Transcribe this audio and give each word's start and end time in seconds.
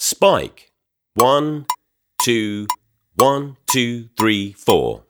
Spike. 0.00 0.70
One, 1.16 1.66
two, 2.22 2.68
one, 3.16 3.56
two, 3.66 4.08
three, 4.16 4.52
four. 4.52 5.02